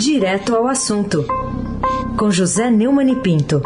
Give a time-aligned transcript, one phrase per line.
[0.00, 1.26] Direto ao assunto,
[2.18, 3.60] com José Neumann e Pinto.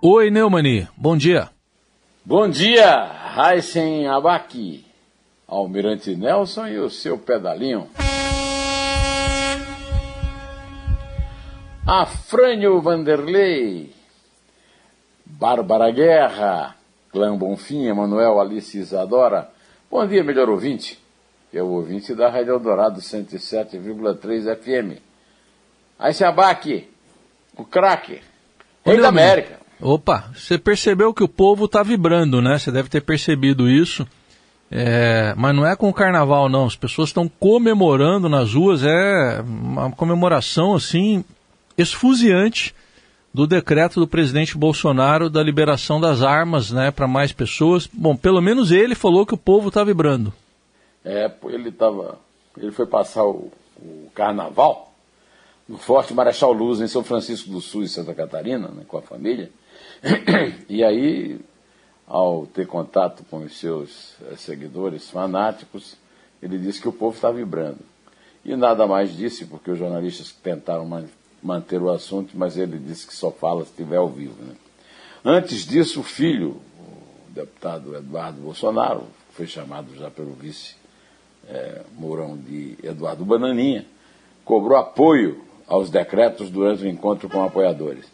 [0.00, 1.50] Oi, Neumani, bom dia.
[2.24, 3.04] Bom dia,
[3.34, 4.86] Raisen Abaki,
[5.46, 7.88] Almirante Nelson e o seu pedalinho.
[11.86, 13.92] Afrânio Vanderlei,
[15.26, 16.74] Bárbara Guerra,
[17.10, 19.50] Clã Bonfim, Emanuel Alice Isadora.
[19.90, 21.01] Bom dia, melhor ouvinte.
[21.52, 25.00] É o ouvinte da Rádio Eldorado 107,3 FM.
[25.98, 26.88] Aí se abaque,
[27.56, 28.20] o craque,
[28.84, 29.60] Rei da América.
[29.80, 32.58] Opa, você percebeu que o povo está vibrando, né?
[32.58, 34.06] Você deve ter percebido isso.
[34.70, 36.66] É, mas não é com o carnaval, não.
[36.66, 38.82] As pessoas estão comemorando nas ruas.
[38.82, 41.24] É uma comemoração, assim,
[41.76, 42.74] esfuziante
[43.34, 47.88] do decreto do presidente Bolsonaro da liberação das armas né, para mais pessoas.
[47.92, 50.32] Bom, pelo menos ele falou que o povo está vibrando.
[51.04, 52.18] É, ele tava,
[52.56, 54.92] ele foi passar o, o, carnaval
[55.68, 59.02] no Forte Marechal Luz, em São Francisco do Sul, em Santa Catarina, né, com a
[59.02, 59.50] família.
[60.68, 61.40] E aí,
[62.06, 65.96] ao ter contato com os seus eh, seguidores fanáticos,
[66.42, 67.78] ele disse que o povo está vibrando.
[68.44, 70.88] E nada mais disse, porque os jornalistas tentaram
[71.42, 74.42] manter o assunto, mas ele disse que só fala se estiver ao vivo.
[74.42, 74.54] Né?
[75.24, 80.81] Antes disso, o filho, o deputado Eduardo Bolsonaro, foi chamado já pelo vice
[81.48, 83.84] é, Mourão de Eduardo Bananinha,
[84.44, 88.06] cobrou apoio aos decretos durante o encontro com apoiadores.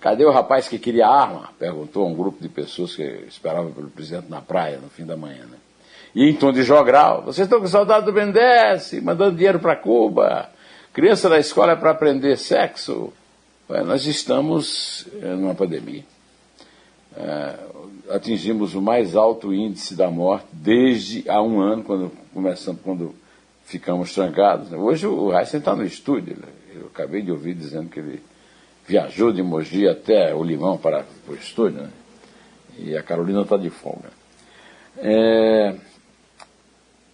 [0.00, 1.50] Cadê o rapaz que queria arma?
[1.58, 5.46] Perguntou um grupo de pessoas que esperavam pelo presidente na praia no fim da manhã.
[5.46, 5.56] Né?
[6.14, 10.50] E em tom de jogral, vocês estão com saudade do BNDES, mandando dinheiro para Cuba.
[10.92, 13.12] Criança da escola é para aprender sexo.
[13.68, 16.04] Nós estamos eh, numa pandemia.
[17.16, 17.54] É,
[18.10, 23.14] atingimos o mais alto índice da morte desde há um ano, quando começamos, quando
[23.64, 24.72] ficamos trancados.
[24.72, 26.36] Hoje o Heisen está no estúdio.
[26.74, 28.22] Eu acabei de ouvir dizendo que ele
[28.86, 31.90] viajou de Mogi até o Limão para o estúdio, né?
[32.78, 34.10] E a Carolina está de folga.
[34.98, 35.74] É,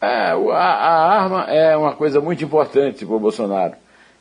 [0.00, 3.74] é, a, a, arma é uma coisa muito importante para o Bolsonaro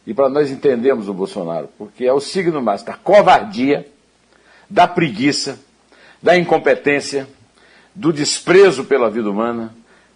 [0.06, 3.88] e para nós entendermos o Bolsonaro, porque é o signo mais da covardia,
[4.70, 5.60] da preguiça,
[6.22, 7.28] da incompetência,
[7.96, 9.74] do desprezo pela vida humana,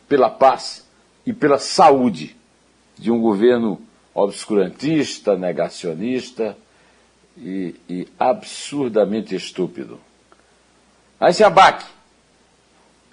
[0.08, 0.88] pela paz
[1.26, 2.36] e pela saúde
[2.98, 3.82] de um governo
[4.14, 6.56] obscurantista, negacionista
[7.38, 10.00] e, e absurdamente estúpido.
[11.20, 11.86] Aí se abaque,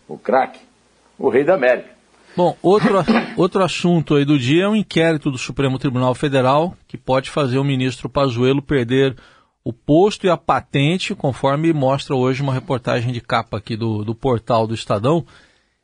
[0.07, 0.61] o craque,
[1.19, 1.91] o rei da América.
[2.37, 2.95] Bom, outro,
[3.37, 7.59] outro assunto aí do dia é um inquérito do Supremo Tribunal Federal que pode fazer
[7.59, 9.17] o ministro Pazuello perder
[9.65, 14.15] o posto e a patente, conforme mostra hoje uma reportagem de capa aqui do, do
[14.15, 15.25] portal do Estadão.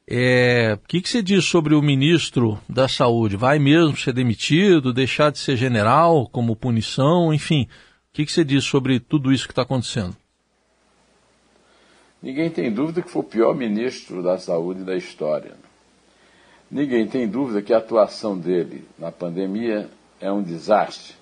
[0.08, 3.36] É, o que, que você diz sobre o ministro da Saúde?
[3.36, 7.62] Vai mesmo ser demitido, deixar de ser general como punição, enfim?
[8.10, 10.16] O que, que você diz sobre tudo isso que está acontecendo?
[12.22, 15.54] Ninguém tem dúvida que foi o pior ministro da Saúde da história.
[16.70, 19.88] Ninguém tem dúvida que a atuação dele na pandemia
[20.20, 21.14] é um desastre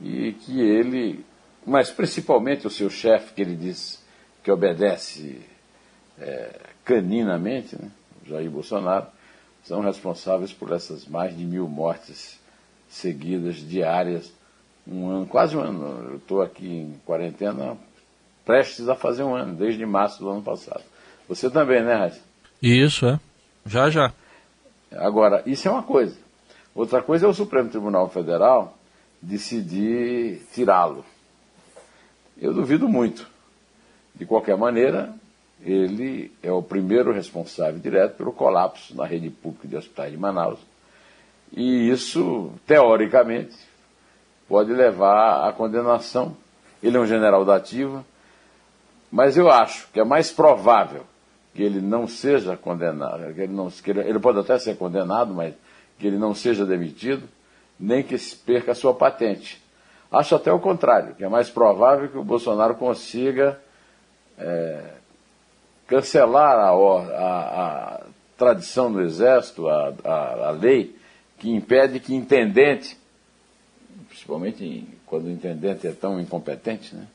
[0.00, 1.24] e que ele,
[1.66, 4.02] mas principalmente o seu chefe, que ele diz
[4.42, 5.40] que obedece
[6.18, 7.90] é, caninamente, né,
[8.26, 9.06] Jair Bolsonaro,
[9.64, 12.38] são responsáveis por essas mais de mil mortes
[12.88, 14.32] seguidas diárias,
[14.86, 16.10] um ano, quase um ano.
[16.10, 17.76] Eu estou aqui em quarentena,
[18.44, 20.82] prestes a fazer um ano, desde março do ano passado.
[21.28, 22.20] Você também, né, Raíssa?
[22.60, 23.18] Isso, é.
[23.64, 24.12] Já, já.
[24.92, 26.16] Agora, isso é uma coisa.
[26.74, 28.76] Outra coisa é o Supremo Tribunal Federal
[29.20, 31.04] decidir tirá-lo.
[32.44, 33.26] Eu duvido muito.
[34.14, 35.14] De qualquer maneira,
[35.64, 40.58] ele é o primeiro responsável direto pelo colapso na rede pública de hospitais de Manaus.
[41.50, 43.56] E isso, teoricamente,
[44.46, 46.36] pode levar à condenação.
[46.82, 48.04] Ele é um general da ativa,
[49.10, 51.06] mas eu acho que é mais provável
[51.54, 55.32] que ele não seja condenado, que ele, não, que ele, ele pode até ser condenado,
[55.32, 55.54] mas
[55.98, 57.26] que ele não seja demitido,
[57.80, 59.63] nem que se perca a sua patente.
[60.14, 63.58] Acho até o contrário, que é mais provável que o Bolsonaro consiga
[64.38, 64.80] é,
[65.86, 68.00] cancelar a, a, a,
[68.36, 70.96] tradição do Exército, a, a, lei
[71.38, 72.96] que impede que intendente,
[74.08, 77.06] principalmente quando o intendente é tão incompetente, né,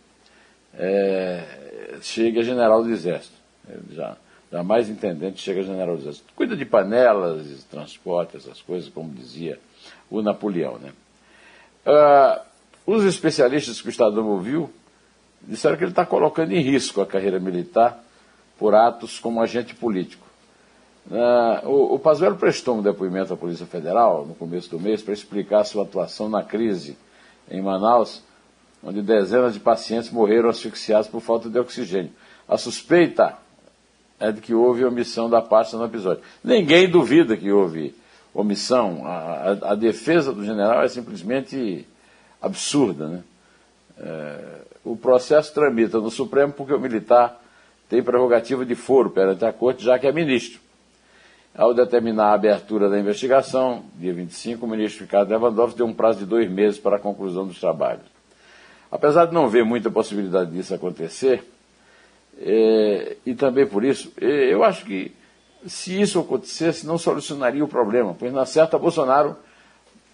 [0.76, 3.38] é, chegue a general do Exército.
[3.68, 4.16] Ele já,
[4.52, 6.34] Jamais intendente chega a general do exército.
[6.36, 9.60] Cuida de panelas, transporte, essas coisas, como dizia
[10.10, 10.80] o Napoleão.
[10.80, 10.92] Né?
[11.86, 12.49] Uh,
[12.86, 14.70] os especialistas que o Estadão ouviu
[15.42, 18.04] disseram que ele está colocando em risco a carreira militar
[18.58, 20.28] por atos como agente político.
[21.10, 25.14] Uh, o, o Pazuello prestou um depoimento à Polícia Federal no começo do mês para
[25.14, 26.98] explicar sua atuação na crise
[27.50, 28.22] em Manaus,
[28.84, 32.12] onde dezenas de pacientes morreram asfixiados por falta de oxigênio.
[32.48, 33.38] A suspeita
[34.20, 36.22] é de que houve omissão da pasta no episódio.
[36.44, 37.96] Ninguém duvida que houve
[38.34, 39.06] omissão.
[39.06, 41.88] A, a, a defesa do general é simplesmente
[42.42, 43.08] absurda.
[43.08, 43.24] Né?
[44.00, 44.40] É,
[44.84, 47.42] o processo tramita no Supremo porque o militar
[47.90, 50.60] tem prerrogativa de foro perante a corte, já que é ministro.
[51.56, 56.20] Ao determinar a abertura da investigação, dia 25, o ministro Ricardo Lewandowski deu um prazo
[56.20, 58.06] de dois meses para a conclusão dos trabalhos.
[58.92, 61.44] Apesar de não ver muita possibilidade disso acontecer,
[62.40, 65.12] é, e também por isso, é, eu acho que
[65.68, 69.36] se isso acontecesse, não solucionaria o problema, pois na certa Bolsonaro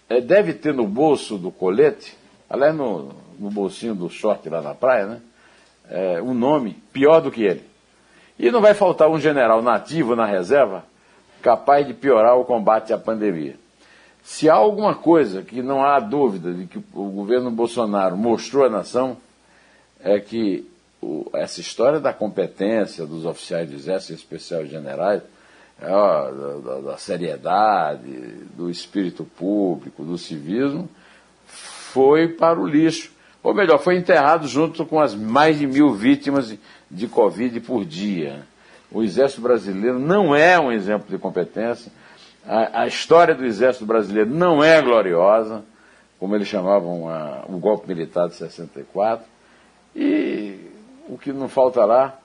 [0.08, 2.16] é, deve ter no bolso do colete,
[2.48, 5.20] aliás, no, no bolsinho do short lá na praia, né,
[5.88, 7.62] é, um nome pior do que ele.
[8.38, 10.84] E não vai faltar um general nativo na reserva
[11.42, 13.56] capaz de piorar o combate à pandemia.
[14.22, 18.68] Se há alguma coisa que não há dúvida de que o governo Bolsonaro mostrou à
[18.68, 19.16] nação,
[20.00, 20.68] é que
[21.00, 25.22] o, essa história da competência dos oficiais do Exército Especial Generais,
[25.80, 28.10] é, da, da, seriedade,
[28.56, 30.88] do espírito público, do civismo,
[31.46, 33.12] foi para o lixo.
[33.42, 37.84] Ou melhor, foi enterrado junto com as mais de mil vítimas de, de Covid por
[37.84, 38.46] dia.
[38.90, 41.92] O Exército Brasileiro não é um exemplo de competência.
[42.46, 45.62] A, a história do Exército Brasileiro não é gloriosa,
[46.18, 49.26] como eles chamavam a, o golpe militar de 64.
[49.94, 50.58] E
[51.08, 52.18] o que não falta lá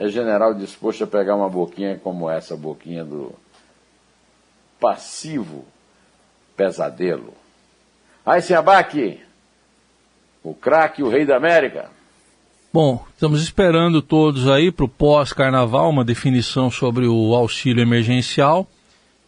[0.00, 3.34] é general disposto a pegar uma boquinha como essa boquinha do
[4.80, 5.66] passivo
[6.56, 7.34] pesadelo.
[8.24, 9.20] Aí se abaque,
[10.42, 11.90] o craque, o rei da América.
[12.72, 18.66] Bom, estamos esperando todos aí para o pós-carnaval uma definição sobre o auxílio emergencial,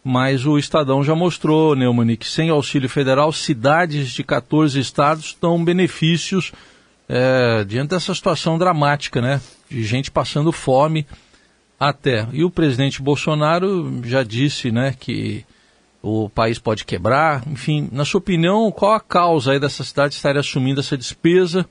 [0.03, 5.63] mas o Estadão já mostrou, Neumann, que sem auxílio federal, cidades de 14 estados dão
[5.63, 6.51] benefícios
[7.07, 9.39] é, diante dessa situação dramática, né?
[9.77, 11.05] De gente passando fome
[11.79, 12.27] até.
[12.31, 15.45] E o presidente Bolsonaro já disse, né, que
[16.01, 17.43] o país pode quebrar.
[17.47, 21.67] Enfim, na sua opinião, qual a causa aí dessa cidade estar assumindo essa despesa?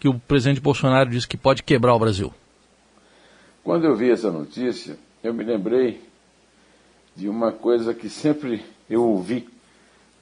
[0.00, 2.32] que o presidente Bolsonaro disse que pode quebrar o Brasil?
[3.62, 6.02] Quando eu vi essa notícia, eu me lembrei
[7.14, 9.46] de uma coisa que sempre eu ouvi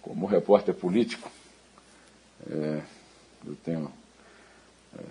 [0.02, 1.30] como repórter político.
[2.50, 2.80] É,
[3.46, 3.92] eu tenho
[4.98, 5.02] é,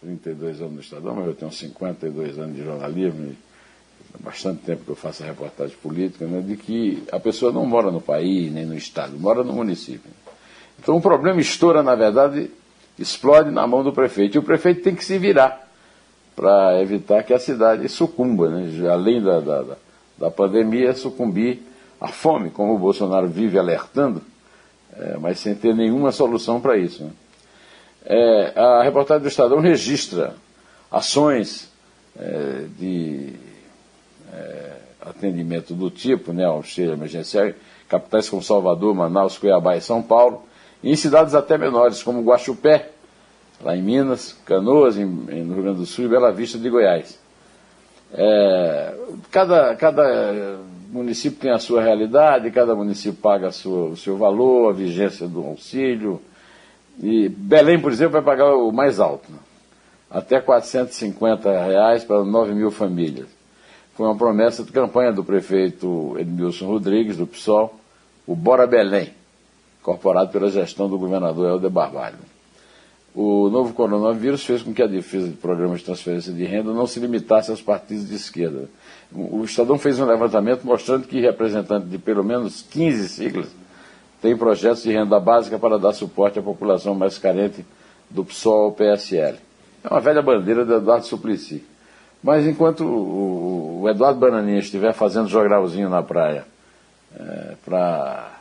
[0.00, 4.90] 32 anos no Estadão, mas eu tenho 52 anos de jornalismo e bastante tempo que
[4.90, 8.76] eu faço reportagem política, né, de que a pessoa não mora no país, nem no
[8.76, 10.10] Estado, mora no município.
[10.78, 12.50] Então o problema estoura, na verdade,
[12.98, 14.36] explode na mão do prefeito.
[14.36, 15.68] E o prefeito tem que se virar
[16.34, 18.88] para evitar que a cidade sucumba, né?
[18.88, 19.64] além da, da,
[20.16, 21.62] da pandemia, sucumbir
[22.00, 24.22] à fome, como o Bolsonaro vive alertando,
[24.96, 27.02] é, mas sem ter nenhuma solução para isso.
[27.02, 27.10] Né?
[28.04, 30.34] É, a reportagem do Estadão registra
[30.90, 31.70] ações
[32.18, 33.34] é, de
[34.32, 37.52] é, atendimento do tipo, né, auxílio emergencial,
[37.88, 40.42] capitais como Salvador, Manaus, Cuiabá e São Paulo,
[40.82, 42.90] e em cidades até menores, como Guaxupé,
[43.62, 46.70] lá em Minas, Canoas, em, em, no Rio Grande do Sul e Bela Vista de
[46.70, 47.18] Goiás.
[48.12, 48.94] É,
[49.30, 50.58] cada, cada
[50.90, 55.44] município tem a sua realidade, cada município paga sua, o seu valor, a vigência do
[55.44, 56.20] auxílio.
[57.00, 59.38] E Belém, por exemplo, vai pagar o mais alto, né?
[60.10, 63.26] até 450 reais para 9 mil famílias.
[63.94, 67.74] Foi uma promessa de campanha do prefeito Edmilson Rodrigues, do PSOL,
[68.26, 69.12] o Bora Belém
[69.88, 72.18] incorporado pela gestão do governador Helder Barbalho.
[73.14, 76.86] O novo coronavírus fez com que a defesa de programas de transferência de renda não
[76.86, 78.68] se limitasse aos partidos de esquerda.
[79.10, 83.48] O Estadão fez um levantamento mostrando que representantes de pelo menos 15 siglas
[84.20, 87.64] têm projetos de renda básica para dar suporte à população mais carente
[88.10, 89.38] do PSOL-PSL.
[89.84, 91.64] É uma velha bandeira do Eduardo Suplicy.
[92.22, 96.44] Mas enquanto o, Eduardo Bananinha estiver fazendo jogralzinho na praia
[97.16, 98.38] é, para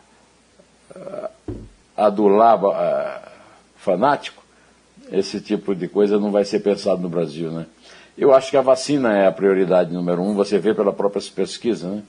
[1.95, 3.29] adular uh,
[3.77, 4.43] fanático,
[5.11, 7.65] esse tipo de coisa não vai ser pensado no Brasil, né?
[8.17, 11.87] Eu acho que a vacina é a prioridade número um, você vê pela própria pesquisa,
[11.87, 12.03] né?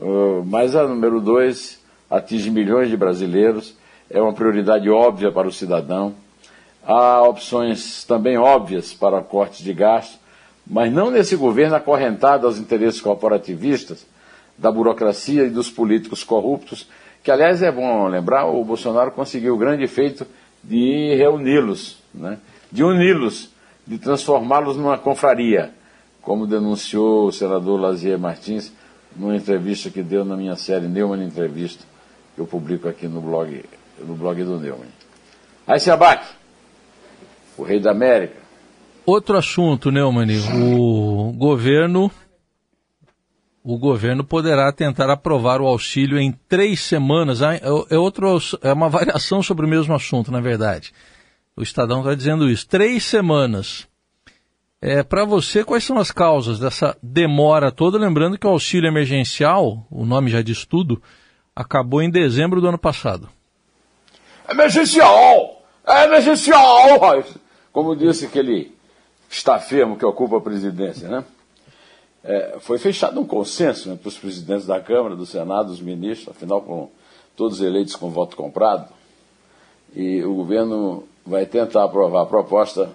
[0.00, 1.81] Uh, mas a número dois
[2.12, 3.74] atinge milhões de brasileiros,
[4.10, 6.14] é uma prioridade óbvia para o cidadão.
[6.84, 10.18] Há opções também óbvias para cortes de gastos,
[10.66, 14.06] mas não nesse governo acorrentado aos interesses corporativistas,
[14.58, 16.86] da burocracia e dos políticos corruptos
[17.24, 20.26] que, aliás, é bom lembrar, o Bolsonaro conseguiu o grande feito
[20.62, 22.38] de reuni-los, né?
[22.70, 23.50] de uni-los,
[23.86, 25.72] de transformá-los numa confraria,
[26.20, 28.72] como denunciou o senador Lazier Martins
[29.16, 31.84] numa entrevista que deu na minha série Neumann Entrevista,
[32.36, 33.64] eu publico aqui no blog,
[34.00, 34.88] no blog do Neumann.
[35.66, 36.26] Aí se abaque,
[37.56, 38.36] o rei da América.
[39.04, 42.10] Outro assunto, Neumann, o governo
[43.64, 47.42] o governo poderá tentar aprovar o auxílio em três semanas.
[47.42, 47.60] Ah, é,
[47.90, 48.26] é, outro,
[48.60, 50.92] é uma variação sobre o mesmo assunto, na verdade.
[51.56, 52.66] O Estadão está dizendo isso.
[52.66, 53.86] Três semanas.
[54.80, 57.98] É, Para você, quais são as causas dessa demora toda?
[57.98, 61.00] Lembrando que o auxílio emergencial, o nome já diz tudo,
[61.54, 63.28] acabou em dezembro do ano passado.
[64.48, 65.62] Emergencial!
[65.86, 67.24] É emergencial!
[67.72, 68.74] Como disse aquele
[69.30, 71.24] estafemo que ocupa a presidência, né?
[72.24, 76.60] É, foi fechado um consenso entre os presidentes da Câmara, do Senado, os ministros, afinal,
[76.60, 76.88] com
[77.36, 78.92] todos eleitos com voto comprado,
[79.94, 82.90] e o governo vai tentar aprovar a proposta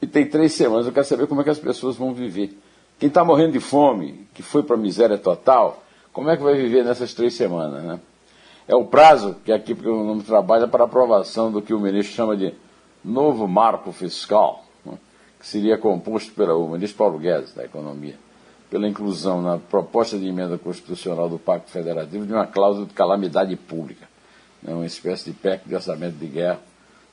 [0.00, 0.86] e tem três semanas.
[0.86, 2.58] Eu quero saber como é que as pessoas vão viver.
[2.98, 5.82] Quem está morrendo de fome, que foi para a miséria total,
[6.12, 7.82] como é que vai viver nessas três semanas?
[7.82, 8.00] Né?
[8.68, 12.14] É o prazo que aqui, porque o nome trabalha, para aprovação do que o ministro
[12.14, 12.54] chama de
[13.04, 14.98] novo marco fiscal, né?
[15.40, 18.16] que seria composto pelo ministro Paulo Guedes, da Economia,
[18.70, 23.56] pela inclusão na proposta de emenda constitucional do Pacto Federativo de uma cláusula de calamidade
[23.56, 24.06] pública,
[24.62, 24.74] né?
[24.74, 26.60] uma espécie de PEC de orçamento de guerra,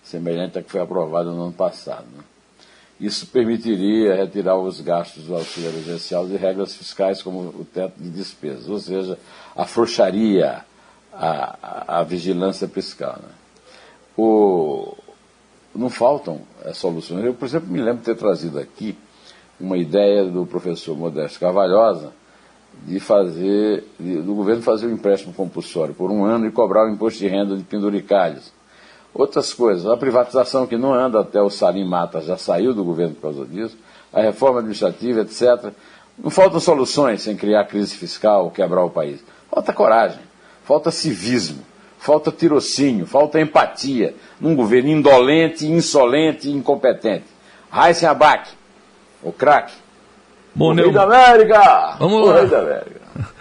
[0.04, 2.06] semelhante à que foi aprovada no ano passado.
[2.16, 2.24] Né?
[3.00, 8.10] Isso permitiria retirar os gastos do auxílio emergencial de regras fiscais como o teto de
[8.10, 9.18] despesas, ou seja,
[9.56, 10.66] afrouxaria
[11.14, 13.18] a, a, a vigilância fiscal.
[13.22, 13.30] Né?
[14.18, 14.98] O,
[15.74, 17.24] não faltam é, soluções.
[17.24, 18.98] Eu, por exemplo, me lembro de ter trazido aqui
[19.58, 22.12] uma ideia do professor Modesto Carvalhosa
[22.86, 26.94] de fazer, de, do governo fazer um empréstimo compulsório por um ano e cobrar o
[26.94, 28.59] imposto de renda de penduricalhos
[29.14, 33.16] Outras coisas, a privatização que não anda até o Salim Mata já saiu do governo
[33.16, 33.78] por causa disso,
[34.14, 35.72] a reforma administrativa, etc.
[36.18, 39.24] Não faltam soluções sem criar crise fiscal ou quebrar o país.
[39.50, 40.22] Falta coragem,
[40.64, 41.64] falta civismo,
[41.98, 47.26] falta tirocínio, falta empatia num governo indolente, insolente e incompetente.
[47.70, 48.50] Raíssen Abac,
[49.24, 49.74] o craque.
[50.58, 51.96] o Rei da América!
[52.00, 52.40] Vamos o lá.
[52.40, 53.02] Rei da América.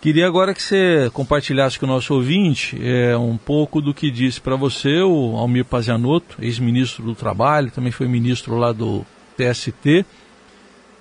[0.00, 4.40] Queria agora que você compartilhasse com o nosso ouvinte é, um pouco do que disse
[4.40, 9.04] para você o Almir Pazianotto, ex-ministro do Trabalho, também foi ministro lá do
[9.36, 10.06] TST,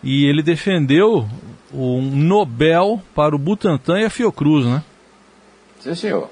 [0.04, 1.26] e ele defendeu
[1.74, 4.84] um Nobel para o Butantan e a Fiocruz, né?
[5.80, 6.30] Sim, senhor.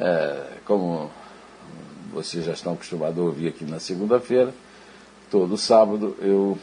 [0.00, 1.08] É, como
[2.12, 4.52] vocês já estão acostumados a ouvir aqui na segunda-feira,
[5.30, 6.58] todo sábado eu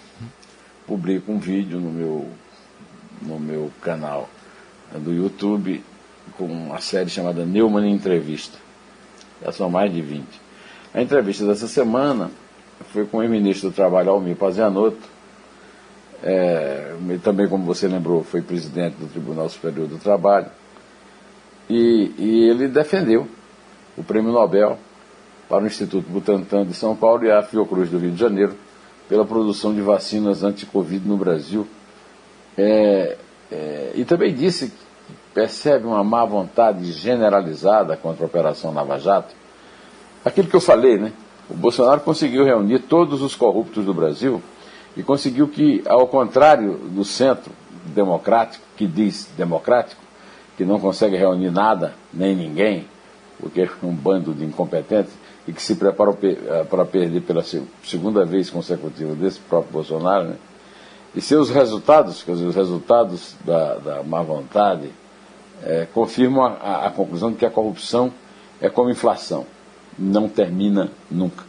[0.86, 2.30] publico um vídeo no meu,
[3.22, 4.30] no meu canal
[5.00, 5.84] do YouTube
[6.38, 8.58] com uma série chamada Neumann Entrevista.
[9.44, 10.26] Já são mais de 20.
[10.94, 12.32] A entrevista dessa semana
[12.92, 15.14] foi com o ministro do Trabalho Almir Pazianotto,
[16.24, 20.48] é, também, como você lembrou, foi presidente do Tribunal Superior do Trabalho,
[21.70, 23.28] e, e ele defendeu
[23.98, 24.78] o prêmio Nobel
[25.50, 28.56] para o Instituto Butantan de São Paulo e a Fiocruz do Rio de Janeiro
[29.10, 31.68] pela produção de vacinas anti-Covid no Brasil.
[32.58, 33.18] É,
[33.54, 39.36] é, e também disse que percebe uma má vontade generalizada contra a Operação Lava Jato.
[40.26, 41.12] Aquilo que eu falei, né?
[41.48, 44.42] O Bolsonaro conseguiu reunir todos os corruptos do Brasil
[44.98, 47.52] e conseguiu que, ao contrário do centro
[47.86, 50.02] democrático, que diz democrático,
[50.58, 52.88] que não consegue reunir nada, nem ninguém,
[53.40, 55.14] porque é um bando de incompetentes
[55.48, 56.14] e que se prepara
[56.70, 57.44] para perder pela
[57.84, 60.36] segunda vez consecutiva desse próprio Bolsonaro, né?
[61.16, 64.90] E seus resultados, quer dizer, os resultados da, da má vontade,
[65.64, 68.12] é, confirmam a, a, conclusão de que a corrupção
[68.60, 69.46] é como inflação,
[69.98, 71.44] não termina nunca.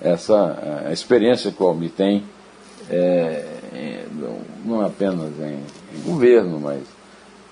[0.00, 2.24] Essa a experiência que o Almir tem,
[2.90, 3.58] é,
[4.64, 5.60] não apenas em,
[5.96, 6.82] em governo, mas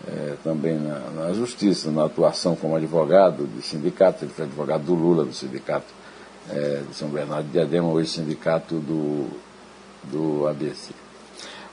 [0.07, 4.95] é, também na, na, justiça, na atuação como advogado de sindicato, ele foi advogado do
[4.95, 5.87] Lula, do sindicato
[6.51, 9.29] é, de São Bernardo de Diadema, hoje sindicato do,
[10.05, 10.93] do ABC.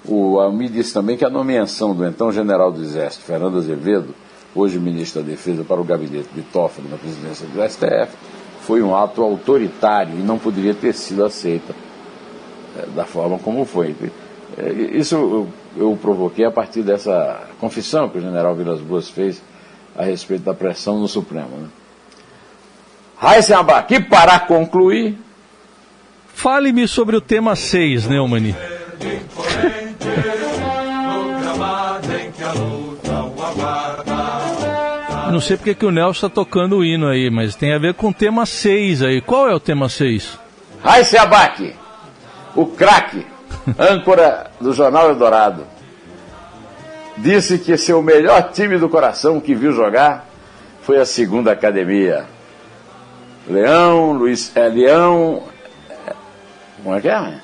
[0.05, 4.13] O Almir disse também que a nomeação do então general do Exército, Fernando Azevedo,
[4.53, 8.15] hoje ministro da Defesa, para o gabinete de Toffoli na presidência do STF,
[8.61, 11.73] foi um ato autoritário e não poderia ter sido aceita
[12.77, 13.95] é, da forma como foi.
[14.57, 19.41] É, isso eu, eu, provoquei a partir dessa confissão que o general Vilas Boas fez
[19.95, 21.49] a respeito da pressão no Supremo.
[21.57, 21.67] Né?
[23.17, 25.17] Raíssen Abac, para concluir.
[26.33, 28.55] Fale-me sobre o tema 6, Neumani.
[35.31, 37.95] Não sei porque que o Nelson está tocando o hino aí, mas tem a ver
[37.95, 39.19] com o tema 6 aí.
[39.19, 40.37] Qual é o tema 6?
[40.83, 41.75] Raíssa Abac,
[42.55, 43.25] o craque,
[43.79, 45.65] âncora do Jornal Eldorado.
[47.17, 50.27] disse que seu melhor time do coração que viu jogar
[50.81, 52.25] foi a segunda academia.
[53.47, 55.43] Leão, Luiz, é, Leão,
[56.07, 56.13] é,
[56.83, 57.41] como é que é?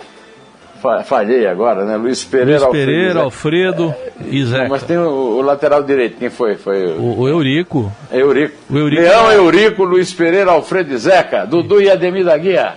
[1.03, 1.97] Falhei agora, né?
[1.97, 4.69] Luiz Pereira, Luiz Pereira Alfredo, Alfredo é, e Zeca.
[4.69, 6.55] Mas tem o, o, lateral direito, quem foi?
[6.55, 7.91] Foi o, o Eurico.
[8.11, 8.55] Eurico.
[8.69, 9.01] O Eurico.
[9.01, 12.75] Leão, Eurico, Luiz Pereira, Alfredo e Zeca, Dudu e Ademir da Guia,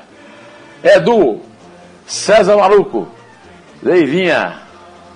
[0.82, 1.40] Edu,
[2.06, 3.09] César Maluco,
[3.82, 4.54] Leivinha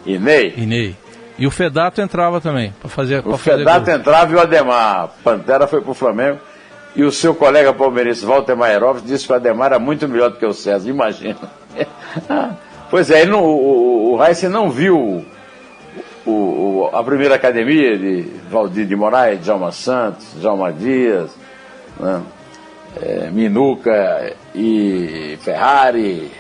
[0.05, 0.55] e Ney.
[0.57, 0.97] E Ney.
[1.39, 5.11] E o Fedato entrava também, para fazer O Fedato entrava e o Ademar.
[5.23, 6.39] Pantera foi pro Flamengo.
[6.95, 10.39] E o seu colega palmeirense, Walter Maierovic, disse que o Ademar era muito melhor do
[10.39, 11.37] que o César, imagina.
[12.91, 15.25] pois é, não, o, o não viu
[16.27, 21.31] o, o, a primeira academia de Valdir de Moraes, Djalma Santos, Djalma Dias,
[21.99, 22.23] né?
[23.01, 26.31] é, Minuca e Ferrari,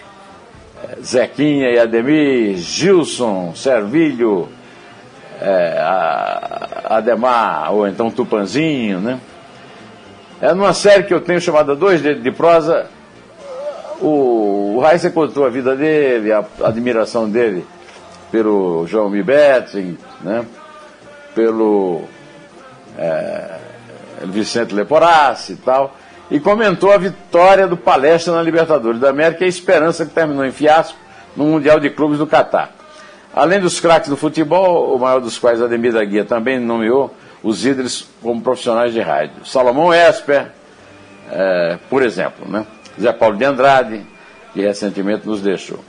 [0.83, 4.49] é, Zequinha e Ademir, Gilson, Servilho,
[5.41, 5.79] é,
[6.85, 9.21] Ademar, ou então Tupanzinho, né?
[10.41, 12.87] É numa série que eu tenho chamada Dois Dedos de Prosa,
[14.01, 17.67] o, o Heisen contou a vida dele, a, admiração dele
[18.31, 20.45] pelo João Mibetti, né?
[21.35, 22.03] pelo
[22.99, 23.59] é,
[24.25, 25.97] Vicente Leporassi e tal,
[26.31, 30.45] e comentou a vitória do Palestra na Libertadores da América e a esperança que terminou
[30.45, 30.99] em fiasco
[31.37, 32.75] no Mundial de Clubes do Catar.
[33.35, 37.65] Além dos craques do futebol, o maior dos quais Ademir da Guia também nomeou os
[37.67, 39.45] ídolos como profissionais de rádio.
[39.45, 40.47] Salomão Esper,
[41.31, 42.67] é, por exemplo, né?
[43.01, 44.03] Zé Paulo de Andrade,
[44.53, 45.81] que recentemente nos deixou.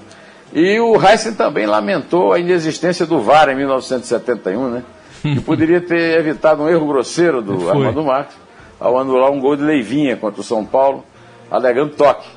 [0.54, 4.84] E o Heisen também lamentou a inexistência do VAR em 1971, né?
[5.22, 8.36] Que poderia ter evitado um erro grosseiro do Armando Marques
[8.80, 11.04] ao anular um gol de Leivinha contra o São Paulo,
[11.50, 12.28] alegando toque.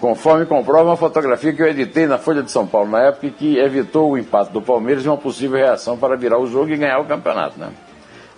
[0.00, 3.58] Conforme comprova uma fotografia que eu editei na Folha de São Paulo na época que
[3.58, 6.98] evitou o empate do Palmeiras e uma possível reação para virar o jogo e ganhar
[7.00, 7.68] o campeonato, né?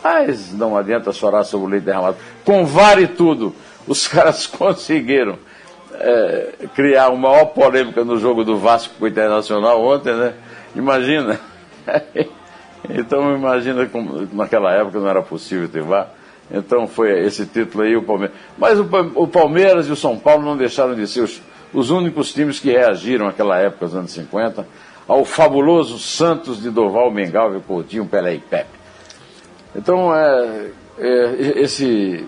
[0.02, 2.16] Mas não adianta chorar sobre o leite derramado.
[2.44, 3.54] Com VAR e tudo,
[3.86, 5.38] os caras conseguiram
[5.94, 10.34] é, criar uma maior polêmica no jogo do Vasco com o Internacional ontem, né?
[10.74, 11.38] Imagina.
[12.88, 16.10] então imagina como naquela época não era possível ter VAR.
[16.50, 18.36] Então foi esse título aí o Palmeiras.
[18.58, 21.40] Mas o, o Palmeiras e o São Paulo não deixaram de ser os,
[21.72, 24.66] os únicos times que reagiram naquela época, nos anos 50,
[25.08, 28.82] ao fabuloso Santos de Doval, Mengal, Coutinho, Pelé e Pepe.
[29.74, 30.66] Então, é,
[30.98, 32.26] é, esse,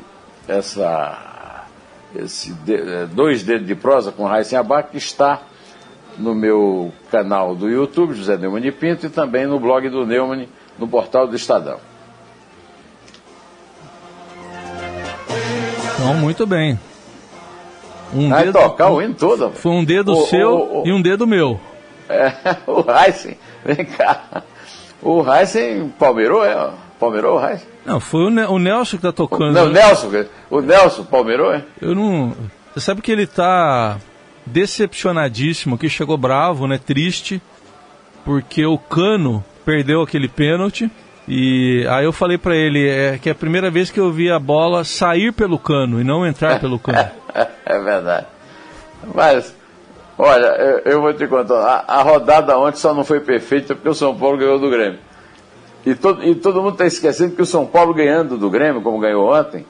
[0.49, 1.34] essa,
[2.17, 5.43] esse de, é, dois dedos de prosa com Raíssen Abac está
[6.19, 10.49] no meu canal do YouTube, José Neumann Pinto, e também no blog do Neumann,
[10.79, 11.79] no portal do Estadão.
[15.95, 16.79] Então, muito bem.
[18.13, 19.51] Um Vai dedo, tocar o hino todo.
[19.51, 21.59] Foi um dedo o, seu o, o, e um dedo meu.
[22.09, 22.31] É,
[22.71, 24.43] o Heisen, vem cá.
[25.03, 26.71] O Heisen palmeirou, é?
[27.05, 27.67] Palmeirou, Raiz?
[27.85, 29.53] Não, foi o, ne o Nelson que tá tocando.
[29.53, 30.11] Não, o Nelson,
[30.51, 31.63] o Nelson palmeirou, é?
[31.81, 32.35] Eu não.
[32.73, 33.99] Você sabe que ele tá
[34.47, 36.79] decepcionadíssimo, que chegou bravo, né?
[36.79, 37.43] Triste,
[38.25, 40.91] porque o Cano perdeu aquele pênalti.
[41.27, 44.31] E aí eu falei para ele é, que é a primeira vez que eu vi
[44.31, 46.99] a bola sair pelo cano e não entrar pelo cano.
[47.65, 48.27] é verdade.
[49.15, 49.57] Mas,
[50.19, 51.55] olha, eu, eu vou te contar,
[51.89, 54.99] a, a, rodada ontem só não foi perfeita porque o São Paulo ganhou do Grêmio.
[55.87, 58.99] E todo, e todo mundo está esquecendo que o São Paulo ganhando do Grêmio, como
[58.99, 59.67] ganhou ontem,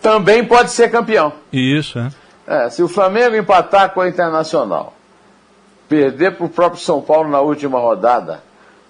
[0.00, 1.32] também pode ser campeão.
[1.52, 2.10] Isso, é.
[2.46, 4.94] é se o Flamengo empatar com a Internacional,
[5.88, 8.42] perder para o próprio São Paulo na última rodada,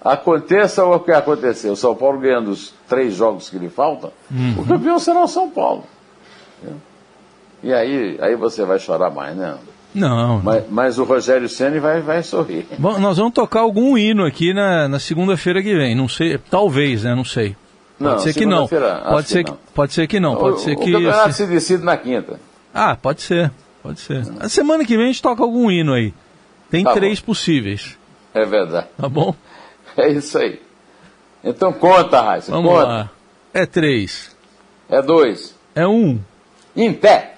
[0.03, 4.61] aconteça o que aconteceu, o São Paulo ganhando os três jogos que lhe faltam, uhum.
[4.61, 5.83] o campeão será o São Paulo.
[7.63, 9.57] E aí, aí você vai chorar mais, né?
[9.95, 10.41] Não.
[10.43, 12.67] Mas, mas o Rogério Senna vai, vai sorrir.
[12.77, 15.95] Bom, nós vamos tocar algum hino aqui na, na segunda-feira que vem.
[15.95, 17.15] Não sei, talvez, né?
[17.15, 17.55] Não sei.
[17.97, 18.67] Pode não, ser que não.
[18.67, 19.57] Pode ser que, não.
[19.73, 20.35] pode ser que não.
[20.35, 20.89] Pode o, ser o que.
[20.89, 22.39] O campeonato se decide na quinta.
[22.73, 23.49] Ah, pode ser.
[23.81, 24.23] Pode ser.
[24.39, 26.13] A semana que vem a gente toca algum hino aí.
[26.69, 27.27] Tem tá três bom.
[27.27, 27.97] possíveis.
[28.33, 28.87] É verdade.
[28.97, 29.33] Tá bom?
[29.97, 30.59] É isso aí.
[31.41, 32.51] Então conta, Raíssa.
[32.51, 32.85] Vamos conta.
[32.85, 33.11] lá.
[33.53, 34.35] É três.
[34.89, 35.55] É dois.
[35.73, 36.19] É um.
[36.75, 37.34] Em pé.